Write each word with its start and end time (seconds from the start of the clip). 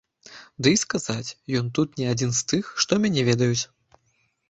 Ды 0.63 0.71
і 0.75 0.79
сказаць, 0.83 1.35
ён 1.61 1.69
тут 1.81 1.89
не 2.01 2.09
адзін 2.15 2.35
з 2.41 2.45
тых, 2.55 2.75
што 2.85 3.03
мяне 3.07 3.21
ведаюць. 3.33 3.65